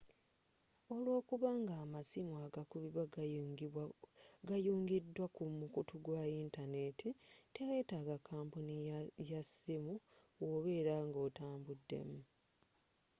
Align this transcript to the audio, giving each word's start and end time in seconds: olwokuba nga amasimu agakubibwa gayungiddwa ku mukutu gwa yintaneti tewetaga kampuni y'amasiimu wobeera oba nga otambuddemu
olwokuba 0.93 1.49
nga 1.61 1.73
amasimu 1.83 2.33
agakubibwa 2.45 3.03
gayungiddwa 4.49 5.25
ku 5.35 5.43
mukutu 5.59 5.95
gwa 6.05 6.21
yintaneti 6.33 7.09
tewetaga 7.55 8.15
kampuni 8.27 8.73
y'amasiimu 9.29 9.95
wobeera 10.43 10.91
oba 10.95 11.05
nga 11.07 11.19
otambuddemu 11.27 12.19